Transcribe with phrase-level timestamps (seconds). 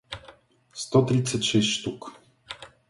[0.73, 2.13] сто тридцать шесть штук